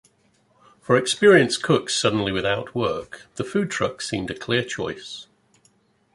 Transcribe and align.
For 0.79 0.97
experienced 0.97 1.61
cooks 1.61 1.93
suddenly 1.93 2.31
without 2.31 2.73
work, 2.73 3.27
the 3.35 3.43
food 3.43 3.69
truck 3.69 4.01
seemed 4.01 4.31
a 4.31 4.35
clear 4.35 4.63
choice. 4.63 5.27